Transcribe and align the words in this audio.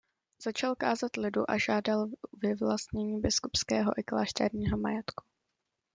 Začal 0.43 0.75
kázat 0.75 1.17
lidu 1.17 1.51
a 1.51 1.57
žádal 1.57 2.07
vyvlastnění 2.41 3.19
biskupského 3.19 3.99
i 3.99 4.03
klášterního 4.03 4.77
majetku. 4.77 5.23